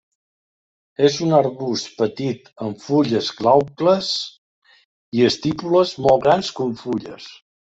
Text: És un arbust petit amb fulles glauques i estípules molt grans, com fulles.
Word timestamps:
És 1.09 1.17
un 1.25 1.33
arbust 1.39 1.91
petit 1.99 2.49
amb 2.67 2.81
fulles 2.85 3.27
glauques 3.43 4.11
i 5.19 5.23
estípules 5.29 5.93
molt 6.09 6.27
grans, 6.27 6.51
com 6.63 6.75
fulles. 6.83 7.31